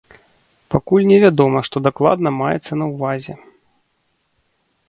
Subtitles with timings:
[0.75, 3.33] Пакуль невядома, што дакладна маецца на ўвазе.